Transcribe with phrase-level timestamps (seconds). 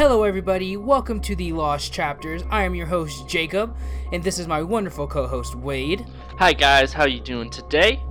[0.00, 0.78] Hello, everybody.
[0.78, 2.42] Welcome to the Lost Chapters.
[2.48, 3.76] I am your host, Jacob,
[4.12, 6.08] and this is my wonderful co-host, Wayde.
[6.38, 8.02] Hi guys, how are you doing today?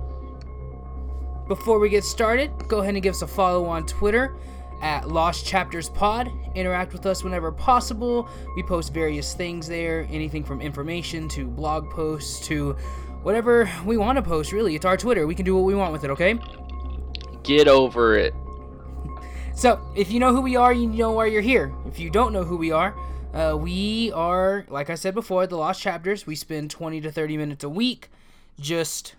[1.48, 4.36] Before we get started, go ahead and give us a follow on Twitter
[4.80, 6.30] at Lost Chapters Pod.
[6.54, 8.28] Interact with us whenever possible.
[8.54, 12.74] We post various things there, anything from information to blog posts to
[13.24, 14.52] whatever we want to post.
[14.52, 15.26] Really, it's our Twitter.
[15.26, 16.10] We can do what we want with it.
[16.10, 16.38] Okay.
[17.42, 18.32] Get over it.
[19.60, 21.70] So, if you know who we are, you know why you're here.
[21.86, 22.96] If you don't know who we are,
[23.34, 26.26] uh, we are, like I said before, the Lost Chapters.
[26.26, 28.08] We spend 20 to 30 minutes a week
[28.58, 29.16] just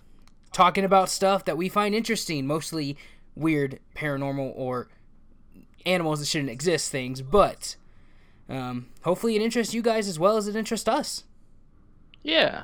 [0.52, 2.98] talking about stuff that we find interesting, mostly
[3.36, 4.88] weird, paranormal, or
[5.86, 7.22] animals that shouldn't exist things.
[7.22, 7.76] But
[8.50, 11.24] um, hopefully, it interests you guys as well as it interests us.
[12.24, 12.64] Yeah.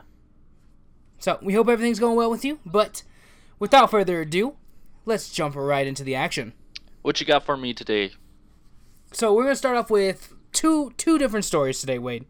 [1.19, 2.57] So, we hope everything's going well with you.
[2.65, 3.03] But
[3.59, 4.55] without further ado,
[5.05, 6.53] let's jump right into the action.
[7.07, 8.11] What you got for me today?
[9.13, 12.25] So we're gonna start off with two two different stories today, Wayde.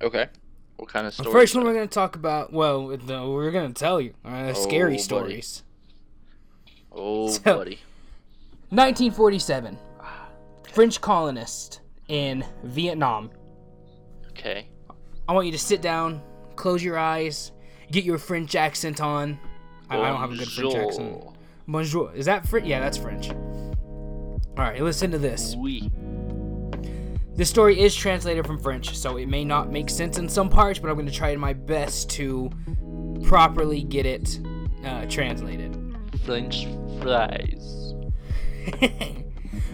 [0.00, 0.26] Okay.
[0.74, 2.52] What kind of The first one we're gonna talk about.
[2.52, 4.98] Well, no, we're gonna tell you uh, scary buddy.
[4.98, 5.62] stories.
[6.90, 7.78] Oh, So- buddy.
[8.70, 9.78] 1947,
[10.72, 13.30] French colonist in Vietnam.
[14.30, 14.66] Okay.
[15.28, 16.20] I want you to sit down,
[16.56, 17.52] close your eyes,
[17.92, 19.38] get your French accent on.
[19.88, 21.24] I, I don't have a good French accent.
[21.68, 22.12] Bonjour.
[22.16, 22.66] Is that French?
[22.66, 23.30] Yeah, that's French.
[24.58, 25.56] All right, listen to this.
[25.56, 25.90] Oui.
[27.34, 30.78] This story is translated from French, so it may not make sense in some parts,
[30.78, 32.50] but I'm going to try my best to
[33.22, 34.38] properly get it
[34.84, 35.78] uh, translated.
[36.26, 36.66] French
[37.00, 37.94] fries.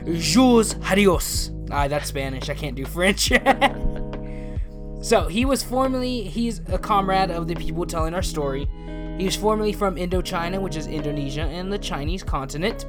[0.05, 1.51] Jules Harios.
[1.71, 2.49] Ah, that's Spanish.
[2.49, 3.33] I can't do French.
[5.03, 8.69] so he was formerly he's a comrade of the people telling our story.
[9.19, 12.87] He was formerly from Indochina, which is Indonesia and the Chinese continent.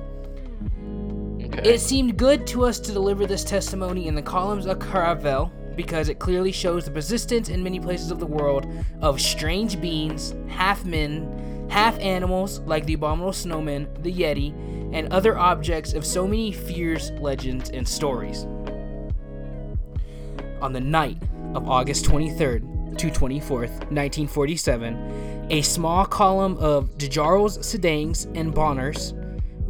[1.53, 1.73] Okay.
[1.73, 6.09] It seemed good to us to deliver this testimony in the columns of Caravel because
[6.09, 8.68] it clearly shows the persistence in many places of the world
[9.01, 14.53] of strange beings, half men, half animals like the abominable snowman, the Yeti,
[14.94, 18.44] and other objects of so many fears, legends, and stories.
[20.62, 21.18] On the night
[21.56, 29.13] of August 23rd to 24th, 1947, a small column of Djarls, Sedangs, and Bahnars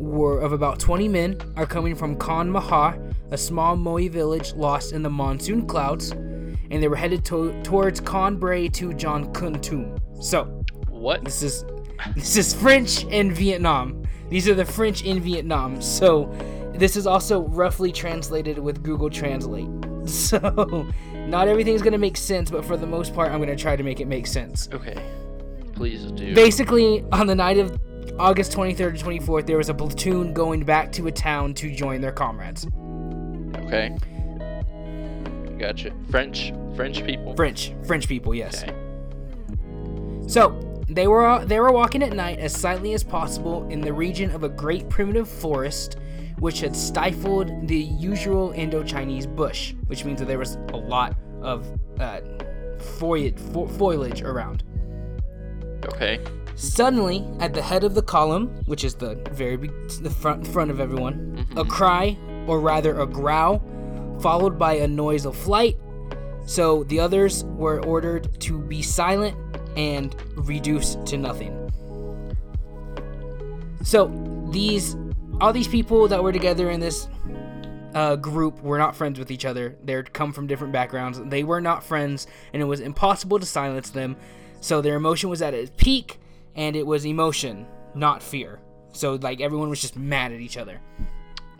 [0.10, 3.00] were of about 20 men are coming from Khan Maha,
[3.32, 8.00] a small Moe village lost in the monsoon clouds, and they were headed to- towards
[8.00, 10.00] Khan Bray to John Kontum.
[10.22, 10.46] So,
[10.90, 11.24] what?
[11.24, 11.66] this is
[12.16, 14.04] this is French and Vietnam.
[14.30, 15.82] These are the French in Vietnam.
[15.82, 16.32] So,
[16.74, 19.70] this is also roughly translated with Google Translate.
[20.06, 20.88] So,
[21.28, 23.76] not everything's going to make sense, but for the most part, I'm going to try
[23.76, 24.68] to make it make sense.
[24.74, 24.98] Okay.
[25.74, 26.34] Please do.
[26.34, 27.78] Basically, on the night of
[28.18, 32.02] August 23rd to 24th, there was a platoon going back to a town to join
[32.02, 32.66] their comrades.
[33.56, 33.96] okay.
[35.58, 35.92] Gotcha.
[36.10, 36.54] French.
[36.76, 37.36] French people.
[37.36, 38.64] French, French people, yes.
[38.64, 38.74] Okay.
[40.28, 44.32] So they were they were walking at night as silently as possible in the region
[44.32, 45.98] of a great primitive forest,
[46.40, 51.68] which had stifled the usual Indo-Chinese bush, which means that there was a lot of
[52.00, 52.22] uh,
[52.80, 54.64] fo- foliage around.
[55.86, 56.20] Okay.
[56.60, 59.72] Suddenly, at the head of the column, which is the very big,
[60.02, 63.64] the front front of everyone, a cry, or rather a growl,
[64.20, 65.78] followed by a noise of flight.
[66.46, 69.38] So the others were ordered to be silent
[69.78, 71.72] and reduced to nothing.
[73.82, 74.08] So
[74.52, 74.98] these,
[75.40, 77.08] all these people that were together in this
[77.94, 79.78] uh, group were not friends with each other.
[79.86, 81.22] They come from different backgrounds.
[81.24, 84.18] They were not friends, and it was impossible to silence them.
[84.60, 86.20] So their emotion was at its peak,
[86.60, 87.66] and it was emotion,
[87.96, 88.60] not fear.
[88.92, 90.82] So like everyone was just mad at each other.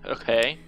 [0.06, 0.60] Okay.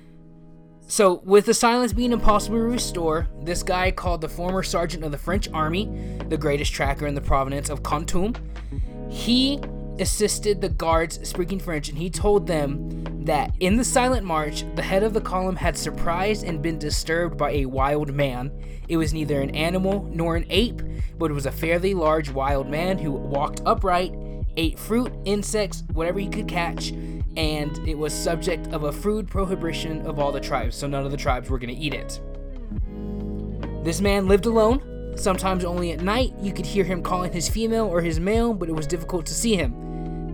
[0.87, 5.11] So, with the silence being impossible to restore, this guy called the former sergeant of
[5.11, 5.85] the French army,
[6.27, 8.35] the greatest tracker in the province of Khartoum,
[9.09, 9.61] he
[9.99, 14.81] assisted the guards speaking French and he told them that in the silent march, the
[14.81, 18.51] head of the column had surprised and been disturbed by a wild man.
[18.87, 20.81] It was neither an animal nor an ape,
[21.17, 24.13] but it was a fairly large wild man who walked upright,
[24.57, 26.91] ate fruit, insects, whatever he could catch,
[27.37, 31.11] and it was subject of a food prohibition of all the tribes, so none of
[31.11, 32.19] the tribes were going to eat it.
[33.83, 34.87] This man lived alone.
[35.15, 38.69] Sometimes only at night you could hear him calling his female or his male, but
[38.69, 39.73] it was difficult to see him.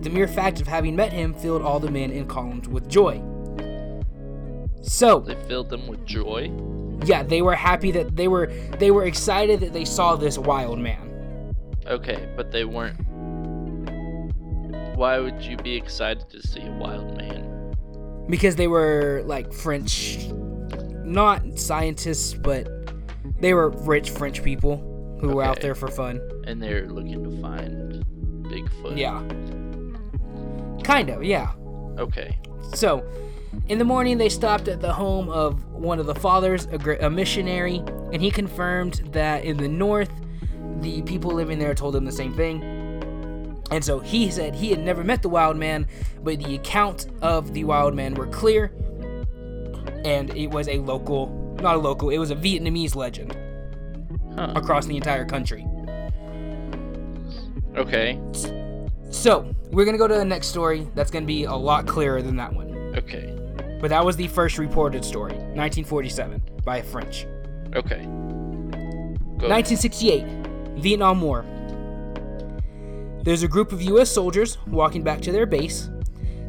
[0.02, 3.22] The mere fact of having met him filled all the men in columns with joy.
[4.82, 6.50] So, They filled them with joy.
[7.04, 8.46] yeah, they were happy that they were
[8.78, 11.54] they were excited that they saw this wild man.
[11.86, 12.96] Okay, but they weren't.
[14.96, 17.44] Why would you be excited to see a wild man?
[18.28, 20.18] because they were like French
[21.02, 22.68] not scientists, but
[23.40, 24.76] they were rich French people
[25.20, 26.20] who were out there for fun.
[26.46, 28.04] And they're looking to find
[28.44, 28.98] Bigfoot.
[28.98, 29.22] Yeah.
[30.84, 31.52] Kind of, yeah.
[31.98, 32.38] Okay.
[32.74, 33.04] So,
[33.68, 37.10] in the morning, they stopped at the home of one of the fathers, a, a
[37.10, 37.82] missionary,
[38.12, 40.10] and he confirmed that in the north,
[40.80, 42.62] the people living there told him the same thing.
[43.70, 45.86] And so he said he had never met the wild man,
[46.22, 48.72] but the account of the wild man were clear,
[50.04, 53.36] and it was a local, not a local, it was a Vietnamese legend
[54.36, 54.52] Huh.
[54.54, 55.66] across the entire country.
[57.76, 58.20] Okay.
[59.10, 62.36] So, we're gonna go to the next story that's gonna be a lot clearer than
[62.36, 62.74] that one.
[62.96, 63.34] Okay.
[63.80, 67.26] But that was the first reported story, 1947, by a French.
[67.74, 68.02] Okay.
[68.02, 69.48] Go.
[69.48, 70.24] 1968,
[70.78, 71.44] Vietnam War.
[73.22, 74.10] There's a group of U.S.
[74.10, 75.90] soldiers walking back to their base.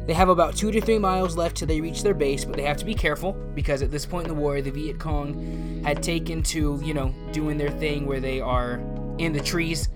[0.06, 2.62] They have about two to three miles left till they reach their base, but they
[2.62, 6.02] have to be careful because at this point in the war, the Viet Cong had
[6.02, 8.80] taken to, you know, doing their thing where they are
[9.18, 9.88] in the trees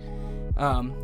[0.56, 0.94] um,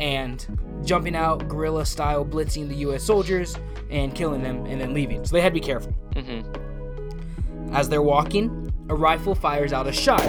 [0.00, 0.46] and
[0.84, 3.02] jumping out guerrilla style, blitzing the U.S.
[3.02, 3.56] soldiers
[3.90, 5.24] and killing them and then leaving.
[5.24, 5.92] So they had to be careful.
[6.14, 7.74] Mm-hmm.
[7.74, 10.26] As they're walking, a rifle fires out a shot.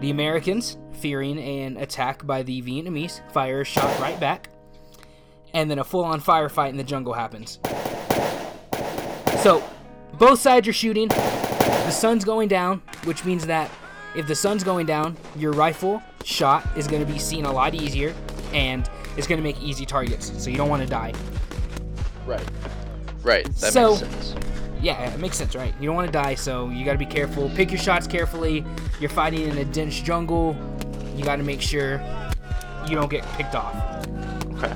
[0.00, 4.50] The Americans, fearing an attack by the Vietnamese, fire a shot right back.
[5.52, 7.58] And then a full on firefight in the jungle happens.
[9.42, 9.62] So,
[10.18, 11.08] both sides are shooting.
[11.08, 13.70] The sun's going down, which means that
[14.14, 17.74] if the sun's going down, your rifle shot is going to be seen a lot
[17.74, 18.14] easier
[18.56, 20.32] and it's going to make easy targets.
[20.42, 21.12] So, you don't want to die.
[22.26, 22.42] Right.
[23.22, 23.44] Right.
[23.56, 24.34] That So- makes sense.
[24.80, 25.72] Yeah, it makes sense, right?
[25.80, 27.48] You don't want to die, so you got to be careful.
[27.56, 28.64] Pick your shots carefully.
[29.00, 30.54] You're fighting in a dense jungle.
[31.16, 32.00] You got to make sure
[32.86, 33.74] you don't get picked off.
[34.58, 34.72] Okay.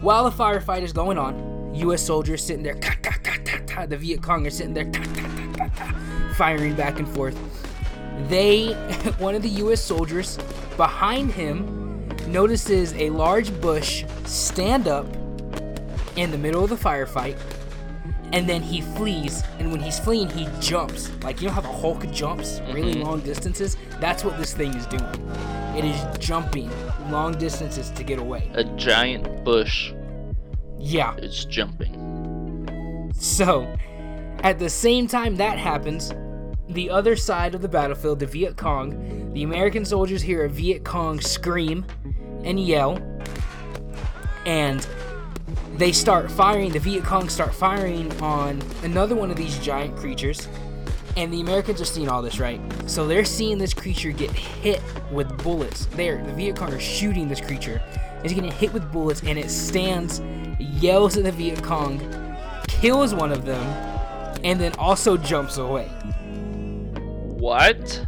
[0.00, 2.02] While the firefight is going on, U.S.
[2.04, 5.04] soldiers sitting there, ka, ka, ka, ka, ka, the Viet Cong are sitting there, ka,
[5.14, 7.38] ka, ka, ka, ka, firing back and forth.
[8.28, 8.72] They,
[9.18, 9.80] one of the U.S.
[9.80, 10.38] soldiers
[10.76, 11.79] behind him,
[12.30, 15.06] notices a large bush stand up
[16.16, 17.36] in the middle of the firefight,
[18.32, 19.42] and then he flees.
[19.58, 21.10] And when he's fleeing, he jumps.
[21.22, 23.04] Like you know how the Hulk jumps really Mhm.
[23.04, 23.76] long distances?
[24.00, 25.04] That's what this thing is doing.
[25.76, 26.70] It is jumping
[27.10, 28.50] long distances to get away.
[28.54, 29.92] A giant bush
[30.82, 31.14] Yeah.
[31.18, 33.10] It's jumping.
[33.14, 33.66] So,
[34.42, 36.10] at the same time that happens,
[36.70, 40.82] the other side of the battlefield, the Viet Cong, the American soldiers hear a Viet
[40.84, 41.84] Cong scream
[42.44, 42.98] and yell,
[44.46, 44.86] and
[45.76, 46.72] they start firing.
[46.72, 50.48] The Viet Cong start firing on another one of these giant creatures,
[51.16, 52.60] and the Americans are seeing all this, right?
[52.86, 55.86] So they're seeing this creature get hit with bullets.
[55.86, 57.82] There, the Viet Cong are shooting this creature.
[58.22, 60.20] It's getting hit with bullets, and it stands,
[60.58, 61.98] yells at the Viet Cong,
[62.68, 63.62] kills one of them,
[64.44, 65.86] and then also jumps away.
[67.38, 68.06] What?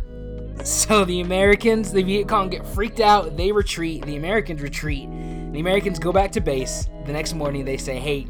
[0.64, 5.08] So the Americans, the Viet Cong get freaked out, they retreat, the Americans retreat.
[5.52, 6.88] The Americans go back to base.
[7.04, 8.26] The next morning they say, "Hey,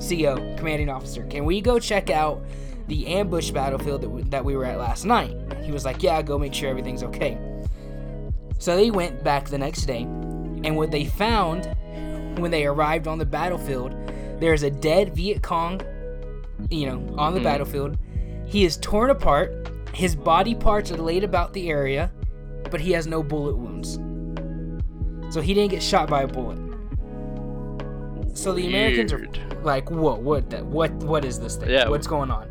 [0.00, 2.42] CO, commanding officer, can we go check out
[2.88, 6.22] the ambush battlefield that we, that we were at last night?" He was like, "Yeah,
[6.22, 7.36] go make sure everything's okay."
[8.58, 11.68] So they went back the next day, and what they found
[12.38, 13.92] when they arrived on the battlefield,
[14.38, 15.80] there's a dead Viet Cong,
[16.70, 17.44] you know, on the Mhm.
[17.44, 17.98] battlefield.
[18.46, 19.71] He is torn apart.
[19.92, 22.10] His body parts are laid about the area,
[22.70, 23.98] but he has no bullet wounds.
[25.32, 26.58] So he didn't get shot by a bullet.
[28.34, 29.28] So the Americans are
[29.62, 30.48] like, "Whoa, what?
[30.50, 30.90] The, what?
[30.92, 31.70] What is this thing?
[31.70, 31.88] Yeah.
[31.88, 32.48] What's going on?"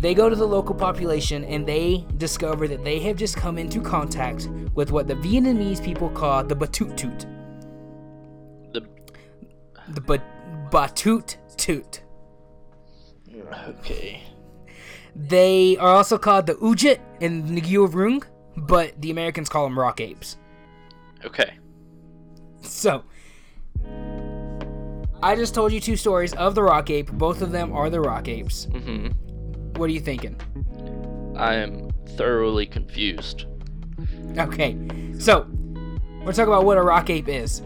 [0.00, 3.80] They go to the local population and they discover that they have just come into
[3.80, 7.26] contact with what the Vietnamese people call the Batutut.
[8.72, 8.86] The
[9.92, 10.22] The ba-
[10.70, 12.02] Batut Toot.
[13.68, 14.22] okay.
[15.18, 18.22] They are also called the Ujit and Ngio Rung,
[18.56, 20.36] but the Americans call them rock apes.
[21.24, 21.58] Okay.
[22.60, 23.02] So,
[25.20, 27.10] I just told you two stories of the rock ape.
[27.10, 28.66] Both of them are the rock apes.
[28.66, 29.08] Mm-hmm.
[29.78, 30.40] What are you thinking?
[31.36, 33.46] I am thoroughly confused.
[34.36, 34.76] Okay,
[35.18, 35.48] so
[36.24, 37.60] we're gonna about what a rock ape is.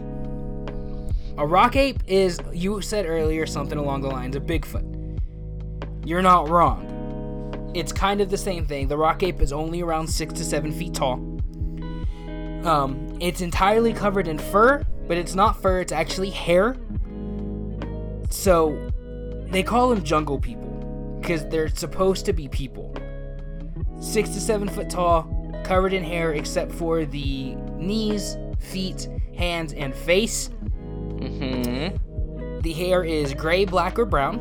[1.37, 5.19] A rock ape is, you said earlier, something along the lines of Bigfoot.
[6.05, 6.92] You're not wrong.
[7.73, 8.87] It's kind of the same thing.
[8.87, 11.15] The rock ape is only around six to seven feet tall.
[12.65, 16.77] Um, it's entirely covered in fur, but it's not fur, it's actually hair.
[18.29, 18.89] So
[19.47, 22.93] they call them jungle people because they're supposed to be people.
[23.99, 25.29] Six to seven foot tall,
[25.63, 30.49] covered in hair except for the knees, feet, hands, and face.
[31.17, 32.59] Mm-hmm.
[32.61, 34.39] The hair is gray, black, or brown,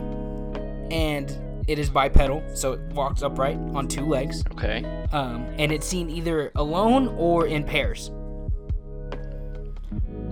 [0.91, 1.31] and
[1.69, 4.85] It is bipedal, so it walks upright on two legs, Okay.
[5.13, 8.11] um, and it's seen either alone or in pairs.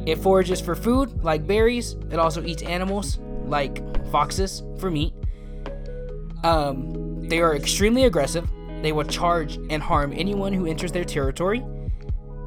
[0.07, 1.95] It forages for food, like berries.
[2.11, 5.13] It also eats animals, like foxes, for meat.
[6.43, 8.49] Um, they are extremely aggressive.
[8.83, 11.63] They will charge and harm anyone who enters their territory.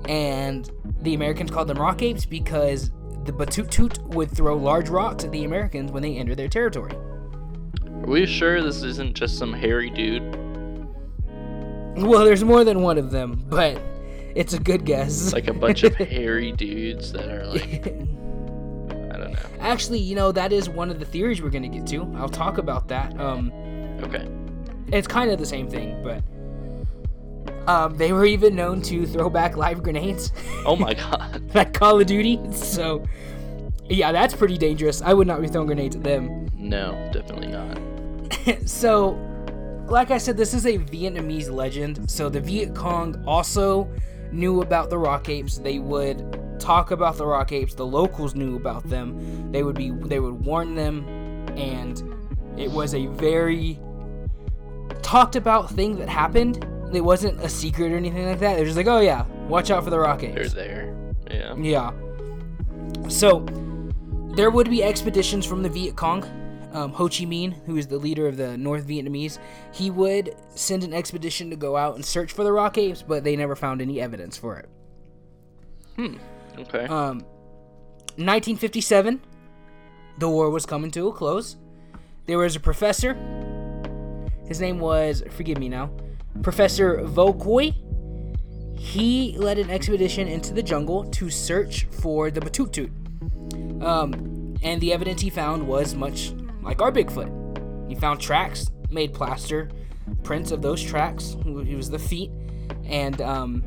[0.10, 0.70] And
[1.02, 2.92] the Americans called them rock apes because
[3.24, 6.92] the Batutut would throw large rocks at the Americans when they enter their territory.
[8.04, 10.24] Are we sure this isn't just some hairy dude?
[11.96, 13.80] Well, there's more than one of them, but
[14.36, 15.24] it's a good guess.
[15.26, 19.40] It's like a bunch of hairy dudes that are like, I don't know.
[19.60, 22.12] Actually, you know, that is one of the theories we're going to get to.
[22.18, 23.18] I'll talk about that.
[23.20, 23.52] Um,
[24.04, 24.28] Okay.
[24.92, 26.22] it's kind of the same thing, but
[27.70, 30.34] um, they were even known to throw back live grenades,
[30.66, 31.42] Oh my god.
[31.54, 32.38] like Call of Duty.
[32.52, 33.06] So,
[33.90, 35.02] yeah, that's pretty dangerous.
[35.02, 36.50] I would not be throwing grenades at them.
[36.58, 37.78] No, definitely not.
[38.66, 39.12] so,
[39.88, 42.10] like I said, this is a Vietnamese legend.
[42.10, 43.90] So the Viet Cong also
[44.32, 45.58] knew about the rock apes.
[45.58, 47.76] They would talk about the rock apes.
[47.76, 49.52] The locals knew about them.
[49.52, 51.06] They would be they would warn them,
[51.58, 52.02] and
[52.58, 53.80] it was a very
[55.02, 56.66] talked about thing that happened.
[56.94, 58.58] It wasn't a secret or anything like that.
[58.58, 60.54] It was just like, oh yeah, watch out for the rock apes.
[60.54, 61.16] They're there.
[61.30, 61.56] Yeah.
[61.56, 61.92] Yeah.
[63.10, 63.46] So
[64.36, 66.24] there would be expeditions from the Viet Cong.
[66.74, 69.38] Um, Ho Chi Minh, who is the leader of the North Vietnamese,
[69.72, 73.24] he would send an expedition to go out and search for the rock apes, but
[73.24, 74.70] they never found any evidence for it.
[75.96, 76.18] Hmm.
[76.58, 76.86] Okay.
[76.86, 77.20] Um,
[78.16, 79.22] 1957,
[80.18, 81.58] the war was coming to a close.
[82.26, 83.14] There was a professor.
[84.48, 85.92] His name was, forgive me now,
[86.42, 87.74] Professor Vo Quy.
[88.76, 92.92] He led an expedition into the jungle to search for the Batutut.
[93.84, 97.90] Um, and the evidence he found was much like our Bigfoot.
[97.90, 99.70] He found tracks made plaster,
[100.24, 101.36] prints of those tracks.
[101.44, 102.32] He was the feet,
[102.86, 103.64] and um,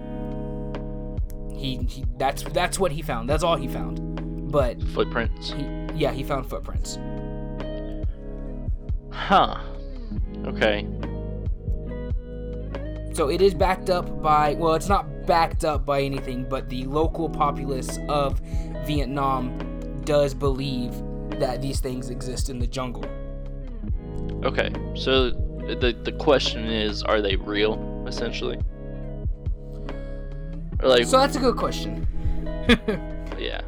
[1.55, 3.29] he, he that's that's what he found.
[3.29, 4.51] That's all he found.
[4.51, 5.51] But Footprints.
[5.51, 6.99] he, yeah, he found footprints.
[9.11, 9.59] Huh.
[10.47, 10.87] Okay.
[13.13, 16.85] So it is backed up by well, it's not backed up by anything, but the
[16.85, 18.39] local populace of
[18.85, 20.93] Vietnam does believe
[21.41, 23.05] that these things exist in the jungle.
[24.45, 24.71] Okay.
[24.95, 28.05] So the the question is, are they real?
[28.07, 28.59] Essentially.
[30.83, 32.07] Or like, So that's a good question.
[33.39, 33.63] yeah.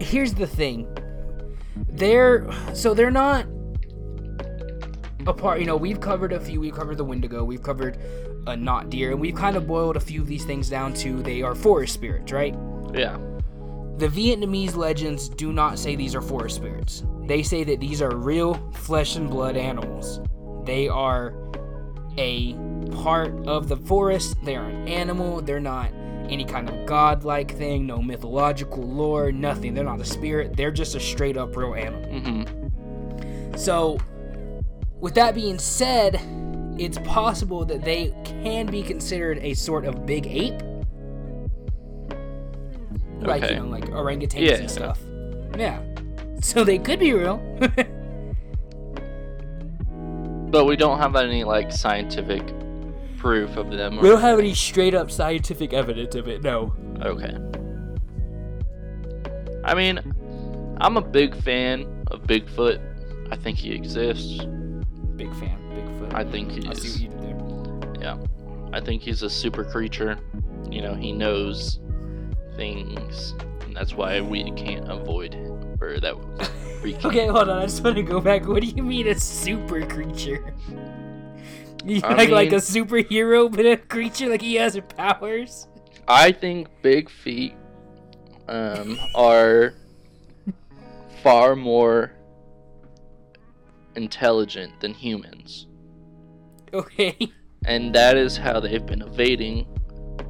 [0.00, 0.86] Here's the thing.
[1.88, 3.46] They're so they're not
[5.26, 5.60] apart.
[5.60, 6.60] You know, we've covered a few.
[6.60, 7.44] We've covered the Wendigo.
[7.44, 7.98] We've covered
[8.46, 10.94] uh, a not deer, and we've kind of boiled a few of these things down
[10.94, 12.56] to they are forest spirits, right?
[12.94, 13.18] Yeah.
[13.98, 17.02] The Vietnamese legends do not say these are forest spirits.
[17.26, 20.20] They say that these are real flesh and blood animals.
[20.64, 21.34] They are
[22.16, 22.54] a
[23.02, 24.36] part of the forest.
[24.44, 25.42] They are an animal.
[25.42, 25.90] They're not
[26.28, 29.74] any kind of godlike thing, no mythological lore, nothing.
[29.74, 30.56] They're not a spirit.
[30.56, 32.02] They're just a straight up real animal.
[32.02, 33.56] Mm-hmm.
[33.56, 33.98] So,
[35.00, 36.20] with that being said,
[36.78, 40.62] it's possible that they can be considered a sort of big ape.
[43.20, 43.54] Like, Okay.
[43.54, 44.54] you know, like orangutans Yeah.
[44.54, 44.98] and stuff.
[45.56, 45.80] Yeah.
[46.40, 47.42] So they could be real.
[50.50, 52.42] But we don't have any like scientific
[53.18, 53.98] proof of them.
[53.98, 56.72] or- we don't have any straight up scientific evidence of it, no.
[57.02, 57.36] Okay.
[59.64, 59.98] I mean,
[60.80, 62.80] I'm a big fan of Bigfoot.
[63.30, 64.38] I think he exists.
[65.16, 66.14] Big fan, Bigfoot.
[66.14, 66.92] I think he I see is.
[66.94, 68.02] what you did there.
[68.02, 68.16] Yeah.
[68.72, 70.18] I think he's a super creature.
[70.70, 71.80] You know, he knows
[72.58, 75.78] things, and that's why we can't avoid him.
[75.80, 76.14] Or that
[76.82, 77.06] we can.
[77.06, 77.60] Okay, hold on.
[77.60, 78.46] I just want to go back.
[78.46, 80.54] What do you mean a super creature?
[81.84, 85.68] You I like like a superhero, but a creature like he has powers?
[86.08, 87.54] I think big feet
[88.48, 89.74] um, are
[91.22, 92.12] far more
[93.94, 95.68] intelligent than humans.
[96.74, 97.16] Okay.
[97.64, 99.66] And that is how they've been evading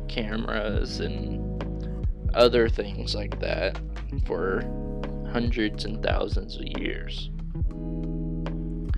[0.09, 1.38] cameras and
[2.35, 3.79] other things like that
[4.27, 4.63] for
[5.33, 7.31] hundreds and thousands of years.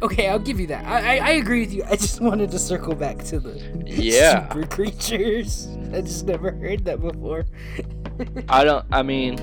[0.03, 0.85] Okay, I'll give you that.
[0.87, 1.85] I, I, I agree with you.
[1.85, 4.49] I just wanted to circle back to the Yeah.
[4.49, 5.69] super creatures.
[5.93, 7.45] I just never heard that before.
[8.49, 9.39] I don't, I mean,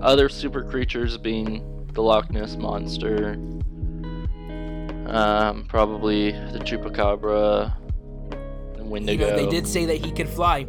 [0.00, 3.32] other super creatures being the Loch Ness Monster,
[5.06, 7.74] um, probably the Chupacabra,
[8.76, 10.66] the You know, they did say that he could fly.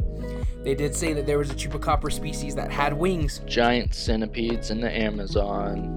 [0.62, 3.40] They did say that there was a chupacabra species that had wings.
[3.46, 5.96] giant centipedes in the Amazon.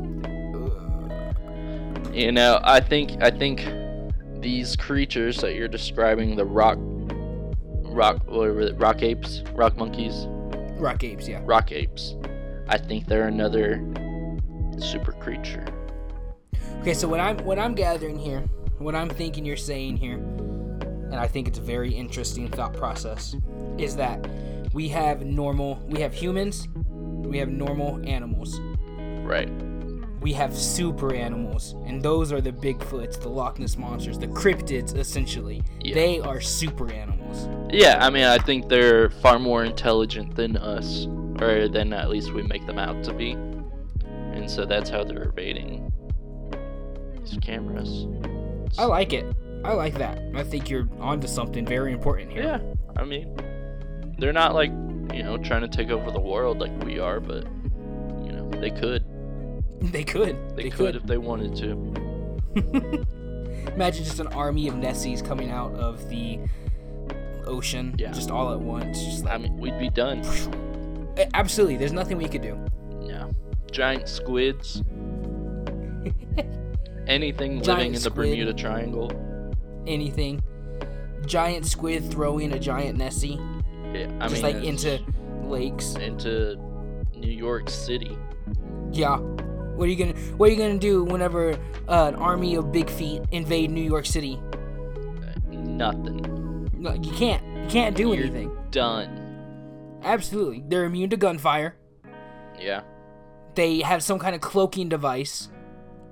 [2.13, 3.65] You know, I think I think
[4.39, 10.27] these creatures that you're describing, the rock, rock, what were it, rock apes, rock monkeys,
[10.79, 11.41] Rock apes, yeah.
[11.43, 12.15] rock apes.
[12.67, 13.84] I think they're another
[14.79, 15.65] super creature.
[16.82, 18.41] Okay, so what I'm what I'm gathering here,
[18.77, 23.36] what I'm thinking you're saying here, and I think it's a very interesting thought process,
[23.77, 24.25] is that
[24.74, 28.60] we have normal, we have humans, we have normal animals,
[29.24, 29.50] Right.
[30.22, 34.96] we have super animals, and those are the Bigfoots, the Loch Ness monsters, the cryptids,
[34.98, 35.63] essentially.
[35.82, 35.94] Yeah.
[35.96, 37.48] They are super animals.
[37.72, 41.08] Yeah, I mean, I think they're far more intelligent than us,
[41.42, 43.32] or than at least we make them out to be.
[44.34, 45.92] And so that's how they're evading
[47.20, 48.08] these cameras.
[48.77, 49.25] I like it.
[49.63, 50.20] I like that.
[50.36, 52.44] I think you're onto something very important here.
[52.44, 52.60] Yeah,
[52.98, 53.34] I mean,
[54.24, 54.72] they're not like,
[55.13, 57.44] you know, trying to take over the world like we are, but,
[58.25, 59.03] you know, they could.
[59.82, 60.56] They could.
[60.56, 61.72] They, could, if they wanted to.
[63.74, 66.39] Imagine just an army of Nessies coming out of the
[67.46, 68.13] ocean, Yeah.
[68.13, 69.03] just all at once.
[69.03, 70.24] Just like, I mean, we'd be done.
[71.34, 72.58] Absolutely, there's nothing we could do.
[73.01, 73.30] Yeah.
[73.72, 74.82] Giant squids.
[77.08, 78.15] Anything Giant living in the squid.
[78.15, 79.12] Bermuda Triangle.
[79.86, 80.42] Anything.
[81.25, 83.38] Giant squid throwing a giant Nessie,
[83.93, 85.00] Yeah, I just mean, like into
[85.45, 85.95] lakes.
[85.95, 86.55] into
[87.15, 88.17] New York City.
[88.91, 89.17] Yeah.
[89.17, 91.51] What are you gonna What are you gonna do whenever
[91.88, 94.39] uh, an army of big feet invade New York City?
[95.50, 96.69] Nothing.
[96.73, 97.43] No, you can't.
[97.63, 98.51] You can't do You're anything.
[98.71, 99.19] Done.
[100.03, 101.75] Absolutely, they're immune to gunfire.
[102.59, 102.81] Yeah.
[103.55, 105.50] They have some kind of cloaking device,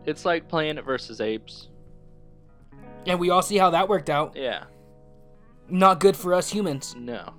[0.05, 1.69] It's like Planet versus Apes.
[3.07, 4.35] and we all see how that worked out.
[4.35, 4.65] Yeah.
[5.69, 6.95] Not good for us humans.
[6.97, 7.33] No.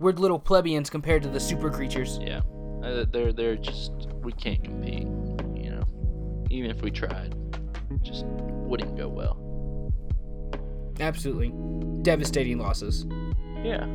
[0.00, 2.18] We're little plebeians compared to the super creatures.
[2.22, 2.40] Yeah.
[2.82, 5.08] Uh, they're they're just we can't compete.
[5.56, 5.82] You know,
[6.50, 7.34] even if we tried,
[8.02, 9.44] just wouldn't go well.
[11.00, 11.52] Absolutely,
[12.02, 13.06] devastating losses.
[13.64, 13.86] Yeah.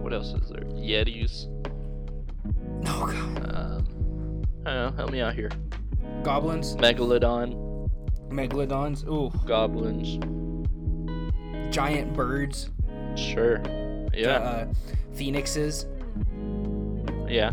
[0.00, 0.64] What else is there?
[0.64, 1.48] Yetis.
[2.86, 3.54] Oh god.
[3.54, 4.96] Um, I don't know.
[4.96, 5.50] Help me out here.
[6.22, 7.88] Goblins, Megalodon,
[8.30, 9.06] megalodons.
[9.06, 10.18] Ooh, goblins.
[11.74, 12.70] giant birds.
[13.16, 13.62] Sure.
[14.16, 14.38] Yeah.
[14.38, 14.66] Uh,
[15.14, 15.86] phoenixes.
[17.28, 17.52] yeah.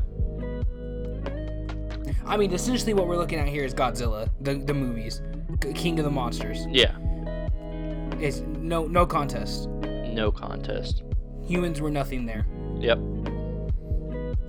[2.25, 5.21] I mean, essentially, what we're looking at here is Godzilla, the the movies,
[5.75, 6.65] King of the Monsters.
[6.69, 6.95] Yeah.
[8.19, 9.67] It's no no contest.
[9.69, 11.03] No contest.
[11.43, 12.45] Humans were nothing there.
[12.79, 12.99] Yep.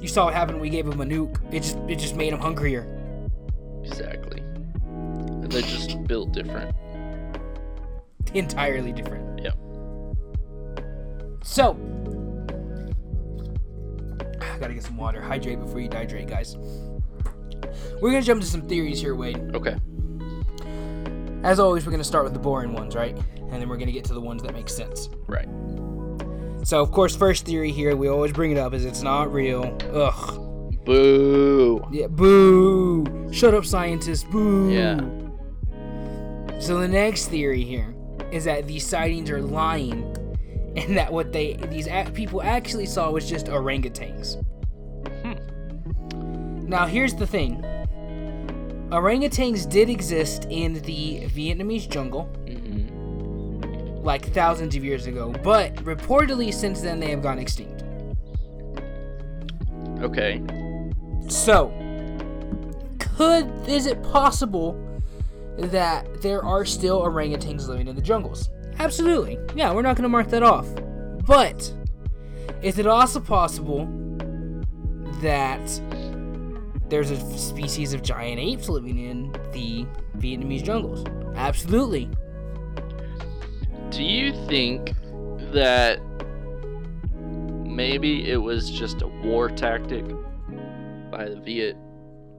[0.01, 1.41] You saw what happened when we gave him a nuke.
[1.53, 2.87] It just it just made him hungrier.
[3.85, 4.43] Exactly.
[5.49, 6.75] They're just built different.
[8.35, 9.43] Entirely different.
[9.43, 9.55] Yep.
[11.45, 11.75] So,
[14.63, 15.21] gotta get some water.
[15.21, 16.57] Hydrate before you dehydrate, guys.
[18.01, 19.55] We're gonna jump to some theories here, Wayde.
[19.55, 19.77] Okay.
[21.43, 23.17] As always, we're gonna start with the boring ones, right?
[23.37, 25.09] And then we're gonna get to the ones that make sense.
[25.27, 25.49] Right.
[26.65, 29.77] So, of course, first theory here, we always bring it up, is it's not real.
[29.93, 30.39] Ugh.
[30.85, 31.85] Boo.
[31.91, 33.33] Yeah, boo.
[33.33, 34.25] Shut up, scientists.
[34.25, 34.71] Boo.
[34.71, 35.01] Yeah.
[36.61, 37.95] So the next theory here
[38.31, 40.17] is that these sightings are lying,
[40.77, 44.45] and that what they these people actually saw was just orangutans.
[46.73, 47.63] Now here's the thing:
[48.89, 52.89] orangutans did exist in the Vietnamese jungle hmm
[54.03, 57.85] like thousands of years ago, but reportedly since then they have gone extinct.
[60.01, 60.43] Okay.
[61.29, 61.69] So,
[62.99, 64.75] could is it possible
[65.59, 68.49] that there are still orangutans living in the jungles?
[68.79, 69.39] Absolutely.
[69.55, 70.67] Yeah, we're not going to mark that off.
[71.27, 71.73] But
[72.63, 73.87] is it also possible
[75.21, 75.61] that
[76.93, 79.87] there's a species of giant apes living in the
[80.19, 81.07] Vietnamese jungles?
[81.37, 82.07] Absolutely.
[83.89, 84.93] Do you think
[85.55, 86.01] that
[87.65, 90.05] maybe it was just a war tactic
[91.11, 91.79] by the Viet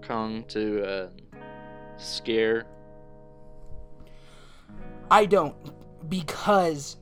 [0.03, 1.09] Cong to uh,
[1.97, 2.67] scare?
[5.09, 5.55] I don't
[6.07, 6.97] because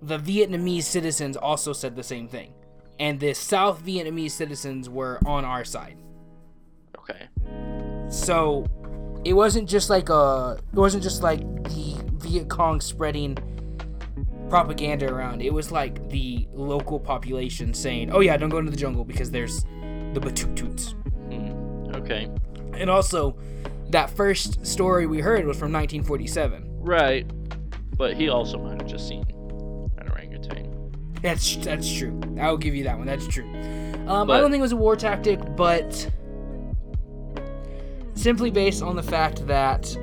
[0.00, 2.52] the Vietnamese citizens also said the same thing.
[3.00, 5.98] And the South Vietnamese citizens were on our side.
[7.08, 7.28] Okay.
[8.08, 8.66] So
[9.24, 13.36] it wasn't just like a it wasn't just like the Viet Cong spreading
[14.48, 15.42] propaganda around.
[15.42, 19.30] It was like the local population saying, "Oh yeah, don't go into the jungle because
[19.30, 19.64] there's
[20.12, 20.92] the Batututs."
[21.32, 21.94] Hmm.
[21.96, 22.28] Okay.
[22.74, 23.36] And also,
[23.90, 26.64] that first story we heard was from 1947.
[26.80, 27.30] Right.
[27.96, 29.24] But he also might have just seen
[29.98, 30.92] an orangutan.
[31.22, 32.20] That's that's true.
[32.40, 33.06] I will give you that one.
[33.06, 33.50] That's true.
[34.06, 36.08] Um, I don't think it was a war tactic, but
[38.16, 39.96] simply based on the fact that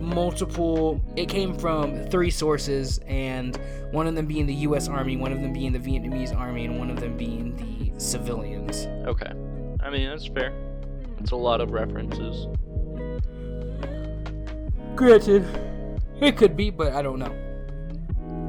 [0.00, 3.58] multiple it came from three sources and
[3.90, 6.78] one of them being the US Army, one of them being the Vietnamese Army and
[6.78, 8.86] one of them being the civilians.
[9.08, 9.32] Okay.
[9.80, 10.52] I mean, that's fair.
[11.18, 12.46] It's a lot of references.
[14.94, 15.44] Granted,
[16.20, 17.34] it could be, but I don't know.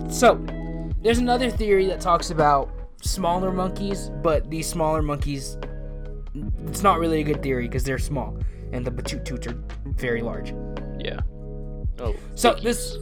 [0.09, 0.43] So,
[1.01, 2.69] there's another theory that talks about
[3.01, 5.57] smaller monkeys, but these smaller monkeys,
[6.67, 8.37] it's not really a good theory because they're small,
[8.71, 10.53] and the Batututs are very large.
[10.99, 11.19] Yeah.
[11.99, 12.15] Oh.
[12.35, 12.63] So thickies.
[12.63, 12.97] this,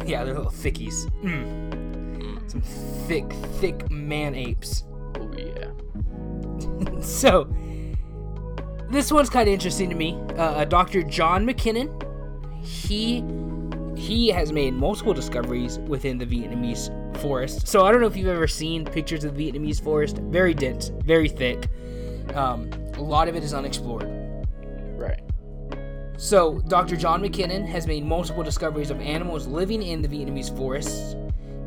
[0.06, 1.10] yeah, they're little thickies.
[1.22, 2.18] Mm.
[2.18, 2.50] Mm.
[2.50, 4.84] Some thick, thick man apes.
[5.18, 5.70] Oh yeah.
[7.02, 7.48] so
[8.90, 10.18] this one's kind of interesting to me.
[10.30, 11.02] Uh, uh, Dr.
[11.02, 11.90] John MacKinnon,
[12.62, 13.24] he
[13.96, 17.68] he has made multiple discoveries within the Vietnamese forest.
[17.68, 20.18] So I don't know if you've ever seen pictures of the Vietnamese forest.
[20.18, 21.68] Very dense, very thick.
[22.34, 24.19] Um, a lot of it is unexplored.
[26.20, 26.96] So, Dr.
[26.96, 31.16] John MacKinnon has made multiple discoveries of animals living in the Vietnamese forests,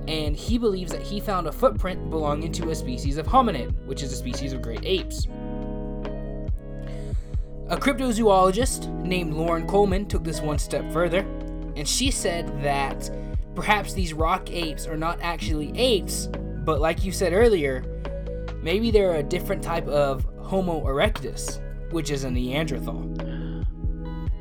[0.08, 4.04] and he believes that he found a footprint belonging to a species of hominid, which
[4.04, 5.26] is a species of great apes.
[7.70, 11.22] A cryptozoologist named Loren Coleman took this one step further,
[11.76, 13.10] and she said that
[13.56, 16.30] perhaps these rock apes are not actually apes,
[16.64, 17.84] but like you said earlier,
[18.62, 21.60] maybe they're a different type of Homo erectus,
[21.92, 23.33] which is a Neanderthal.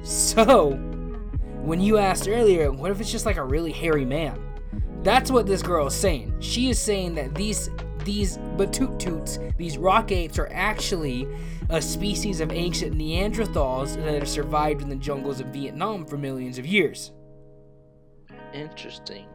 [0.02, 0.72] So,
[1.62, 4.40] when you asked earlier, what if it's just like a really hairy man?
[5.02, 6.34] That's what this girl is saying.
[6.40, 7.70] She is saying that these
[8.04, 11.28] these Batututs, these rock apes, are actually
[11.70, 16.58] a species of ancient Neanderthals that have survived in the jungles of Vietnam for millions
[16.58, 17.12] of years.
[18.52, 19.26] Interesting.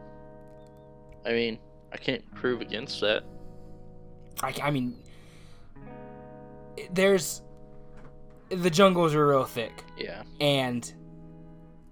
[1.24, 1.58] I mean,
[1.92, 3.24] I can't prove against that.
[4.42, 4.96] I, I mean,
[6.92, 7.42] there's
[8.50, 9.84] the jungles are real thick.
[9.96, 10.22] Yeah.
[10.40, 10.92] and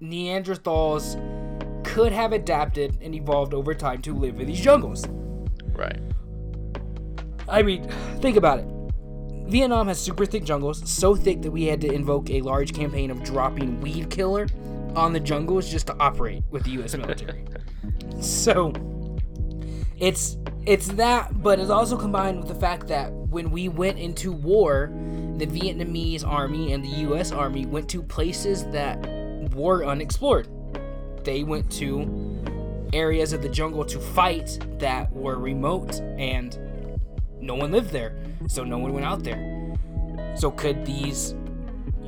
[0.00, 1.16] Neanderthals
[1.84, 5.06] could have adapted and evolved over time to live in these jungles.
[5.72, 5.98] Right.
[7.48, 7.88] I mean,
[8.20, 8.66] think about it.
[9.46, 13.10] Vietnam has super thick jungles, so thick that we had to invoke a large campaign
[13.10, 14.48] of dropping weed killer
[14.96, 17.44] on the jungles just to operate with the US military.
[18.20, 18.72] so
[19.98, 24.32] it's it's that, but it's also combined with the fact that when we went into
[24.32, 24.90] war,
[25.36, 28.98] the Vietnamese army and the US army went to places that
[29.54, 30.48] were unexplored.
[31.24, 32.42] They went to
[32.92, 36.58] areas of the jungle to fight that were remote and
[37.40, 38.16] no one lived there.
[38.48, 39.74] So no one went out there.
[40.36, 41.34] So could these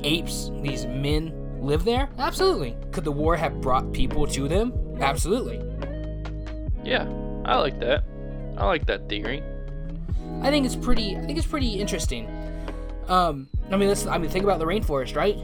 [0.03, 2.09] apes, these men live there?
[2.17, 2.75] Absolutely.
[2.91, 4.73] Could the war have brought people to them?
[4.99, 5.61] Absolutely.
[6.83, 7.07] Yeah.
[7.45, 8.03] I like that.
[8.57, 9.43] I like that theory.
[10.41, 11.17] I think it's pretty.
[11.17, 12.27] I think it's pretty interesting.
[13.09, 14.05] Um, I mean, let's.
[14.05, 15.37] I mean, think about the rainforest, right?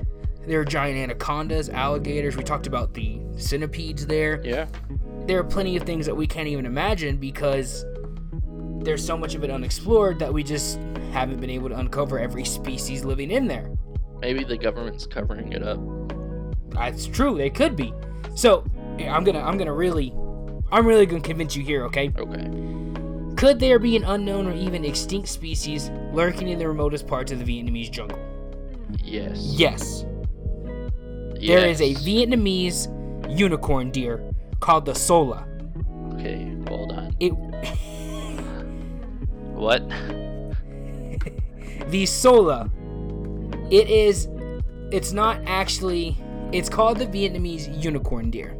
[0.48, 2.38] There are giant anacondas, alligators.
[2.38, 4.40] We talked about the centipedes there.
[4.44, 4.68] Yeah.
[5.26, 7.84] There are plenty of things that we can't even imagine because
[8.82, 10.78] there's so much of it unexplored that we just
[11.12, 13.72] haven't been able to uncover every species living in there.
[14.20, 15.80] Maybe the government's covering it up.
[16.70, 17.36] That's true.
[17.36, 17.92] They could be.
[18.36, 18.64] So
[19.00, 19.42] I'm gonna.
[19.42, 20.14] I'm gonna really.
[20.72, 21.84] I'm really gonna convince you here.
[21.86, 22.12] Okay.
[22.16, 22.95] Okay.
[23.46, 27.38] Could there be an unknown or even extinct species lurking in the remotest parts of
[27.38, 28.18] the Vietnamese jungle?
[29.04, 29.38] Yes.
[29.38, 30.04] Yes.
[31.36, 31.62] yes.
[31.62, 32.90] There is a Vietnamese
[33.38, 34.28] unicorn deer
[34.62, 35.46] called the Saola.
[36.16, 37.16] Okay, hold on.
[37.20, 37.30] It
[39.54, 39.88] What?
[41.90, 42.68] the Saola.
[43.72, 44.28] It is
[44.92, 46.18] it's not actually
[46.52, 48.58] it's called the Vietnamese unicorn deer.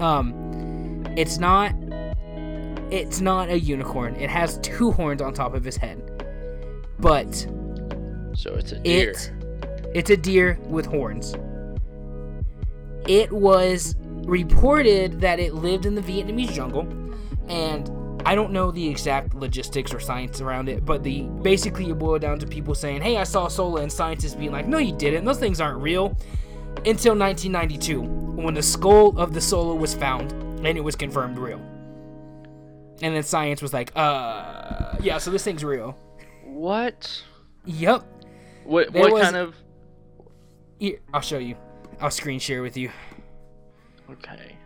[0.00, 1.72] Um it's not
[2.92, 4.14] it's not a unicorn.
[4.16, 5.98] It has two horns on top of his head.
[6.98, 7.34] But
[8.34, 9.10] So it's a deer.
[9.10, 9.32] It,
[9.94, 11.34] it's a deer with horns.
[13.08, 16.86] It was reported that it lived in the Vietnamese jungle,
[17.48, 17.90] and
[18.26, 22.20] I don't know the exact logistics or science around it, but the basically it boiled
[22.20, 25.24] down to people saying, "Hey, I saw Saola," and scientists being like, "No, you didn't.
[25.24, 26.16] Those things aren't real."
[26.84, 30.32] Until 1992, when the skull of the Saola was found,
[30.64, 31.60] and it was confirmed real.
[33.02, 35.98] And then science was like, "Uh, yeah, so this thing's real."
[36.44, 37.22] What?
[37.64, 38.04] Yep.
[38.64, 38.92] What?
[38.92, 39.54] What was- kind of?
[40.78, 41.56] Here, I'll show you.
[42.00, 42.90] I'll screen share with you.
[44.10, 44.56] Okay.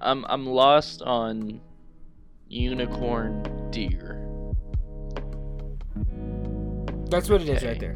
[0.00, 1.60] I'm I'm lost on
[2.48, 4.18] unicorn deer.
[7.10, 7.94] That's what it is right there.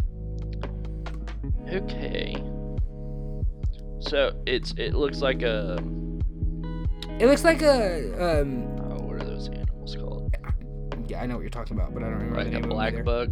[1.72, 2.36] Okay.
[3.98, 5.78] So it's it looks like a
[7.18, 8.75] It looks like a um.
[11.08, 13.04] Yeah, I know what you're talking about, but I don't remember Like the a black
[13.04, 13.30] bug.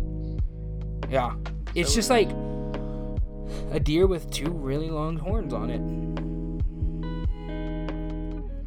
[1.10, 1.34] Yeah,
[1.74, 2.30] it's So- just like
[3.72, 5.80] a deer with two really long horns on it.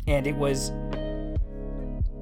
[0.08, 0.72] And it was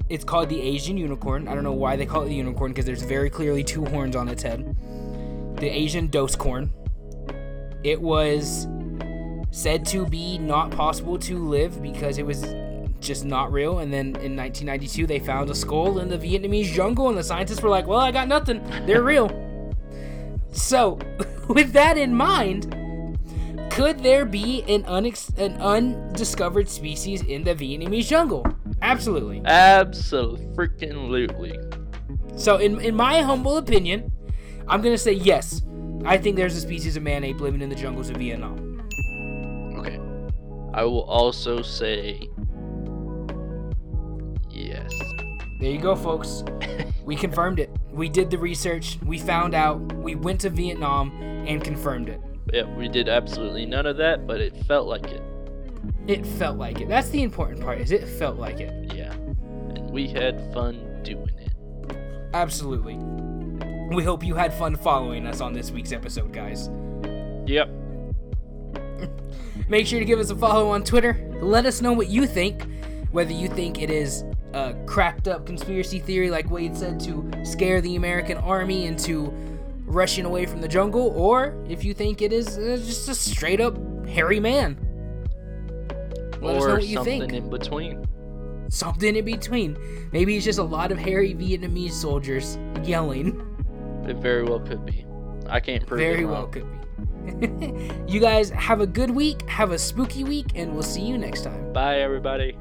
[0.08, 1.48] it's called the Asian unicorn.
[1.48, 4.14] I don't know why they call it the unicorn because there's very clearly two horns
[4.14, 4.76] on its head.
[5.58, 6.70] The Asian doescorn.
[7.82, 8.68] It was
[9.50, 12.44] said to be not possible to live because it was
[13.06, 13.78] just not real.
[13.78, 17.62] And then in 1992, they found a skull in the Vietnamese jungle, and the scientists
[17.62, 18.62] were like, "Well, I got nothing.
[18.86, 19.30] They're real."
[20.52, 20.98] so,
[21.48, 22.72] with that in mind,
[23.70, 28.46] could there be an, unex- an undiscovered species in the Vietnamese jungle?
[28.82, 29.42] Absolutely.
[29.44, 30.46] Absolutely.
[30.56, 31.58] Freaking literally.
[32.36, 34.12] So, in, in my humble opinion,
[34.68, 35.62] I'm going to say yes.
[36.04, 38.82] I think there's a species of man ape living in the jungles of Vietnam.
[39.78, 39.98] Okay.
[40.72, 42.28] I will also say
[45.58, 46.44] There you go, folks.
[47.04, 47.70] we confirmed it.
[47.90, 48.98] We did the research.
[49.06, 49.80] We found out.
[49.94, 51.10] We went to Vietnam
[51.46, 52.20] and confirmed it.
[52.52, 55.22] Yeah, we did absolutely none of that, but it felt like it.
[56.06, 56.88] It felt like it.
[56.88, 57.80] That's the important part.
[57.80, 58.92] Is it felt like it?
[58.94, 59.12] Yeah.
[59.12, 61.52] And we had fun doing it.
[62.34, 62.96] Absolutely.
[63.94, 66.68] We hope you had fun following us on this week's episode, guys.
[67.46, 67.70] Yep.
[69.68, 71.38] Make sure to give us a follow on Twitter.
[71.40, 72.62] Let us know what you think.
[73.10, 74.24] Whether you think it is
[74.56, 79.32] a cracked up conspiracy theory, like Wayde said, to scare the American army into
[79.84, 83.60] rushing away from the jungle, or if you think it is uh, just a straight
[83.60, 84.78] up hairy man.
[86.40, 88.04] Let or us know what you something in between.
[88.70, 89.76] Something in between.
[90.12, 93.42] Maybe it's just a lot of hairy Vietnamese soldiers yelling.
[94.08, 95.04] It very well could be.
[95.48, 96.72] I can't prove Very it Very well could be.
[98.12, 101.42] you guys have a good week, have a spooky week, and we'll see you next
[101.42, 101.72] time.
[101.72, 102.56] Bye, everybody.